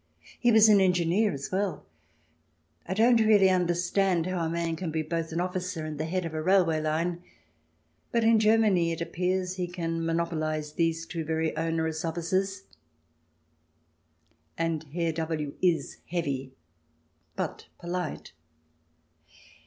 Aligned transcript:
He 0.39 0.51
was 0.51 0.67
an 0.67 0.81
engineer 0.81 1.31
as 1.31 1.51
well. 1.51 1.85
I 2.87 2.95
don't 2.95 3.21
really 3.23 3.51
understand 3.51 4.25
how 4.25 4.43
a 4.43 4.49
man 4.49 4.75
can 4.75 4.89
be 4.89 5.03
both 5.03 5.31
an 5.31 5.39
officer 5.39 5.85
and 5.85 5.99
the 5.99 6.05
head 6.05 6.25
of 6.25 6.33
a 6.33 6.41
railway 6.41 6.81
line, 6.81 7.21
but 8.11 8.23
in 8.23 8.39
Germany, 8.39 8.91
it 8.91 8.99
appears, 8.99 9.57
he 9.57 9.67
can 9.67 10.03
monopolize 10.03 10.73
these 10.73 11.05
two 11.05 11.21
CH. 11.23 11.27
XV] 11.27 11.27
"DRIZZLING" 11.27 11.55
AND 11.55 11.79
OFFICERS 11.81 12.01
207 12.01 12.07
very 12.07 12.17
onerous 12.17 12.69
offices. 12.73 12.77
And 14.57 14.83
Herr 14.91 15.11
W 15.11 15.53
is 15.61 15.97
heavy 16.09 16.53
but 17.35 17.67
polite. 17.77 18.31